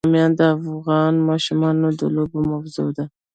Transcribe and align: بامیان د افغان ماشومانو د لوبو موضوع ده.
بامیان 0.03 0.31
د 0.39 0.41
افغان 0.75 1.13
ماشومانو 1.29 1.87
د 1.99 2.01
لوبو 2.15 2.39
موضوع 2.51 2.89
ده. 2.97 3.05